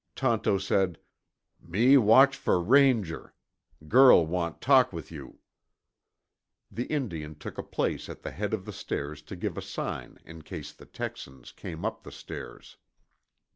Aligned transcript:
Tonto 0.15 0.57
said, 0.57 0.97
"Me 1.61 1.95
watch 1.95 2.35
for 2.35 2.59
Ranger. 2.59 3.35
Girl 3.87 4.25
want 4.25 4.59
talk 4.59 4.91
with 4.91 5.11
you." 5.11 5.37
The 6.71 6.85
Indian 6.85 7.35
took 7.35 7.59
a 7.59 7.61
place 7.61 8.09
at 8.09 8.23
the 8.23 8.31
head 8.31 8.51
of 8.51 8.65
the 8.65 8.73
stairs 8.73 9.21
to 9.21 9.35
give 9.35 9.59
a 9.59 9.61
sign 9.61 10.17
in 10.25 10.41
case 10.41 10.73
the 10.73 10.87
Texans 10.87 11.51
came 11.51 11.85
up 11.85 12.01
the 12.01 12.11
stairs. 12.11 12.77